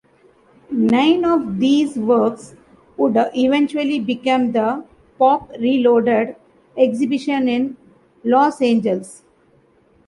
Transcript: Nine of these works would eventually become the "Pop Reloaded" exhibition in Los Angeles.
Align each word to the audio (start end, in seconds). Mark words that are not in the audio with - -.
Nine 0.71 1.23
of 1.25 1.59
these 1.59 1.95
works 1.95 2.55
would 2.97 3.13
eventually 3.35 3.99
become 3.99 4.51
the 4.51 4.83
"Pop 5.19 5.51
Reloaded" 5.59 6.35
exhibition 6.75 7.47
in 7.47 7.77
Los 8.23 8.63
Angeles. 8.63 9.23